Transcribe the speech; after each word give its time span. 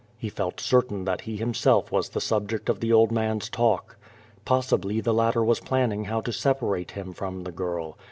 He 0.17 0.29
felt 0.29 0.59
certain 0.59 1.05
that 1.05 1.21
he 1.21 1.37
himself 1.37 1.91
was 1.91 2.09
the 2.09 2.19
subject 2.19 2.69
of 2.69 2.79
the 2.79 2.91
old 2.91 3.11
man's 3.11 3.51
talk. 3.51 3.97
Possibly 4.45 4.99
the 4.99 5.13
latter 5.13 5.43
was 5.43 5.59
planning 5.59 6.05
how 6.05 6.21
to 6.21 6.33
separate 6.33 6.89
him 6.89 7.13
from 7.13 7.43
the 7.43 7.51
girl. 7.51 7.99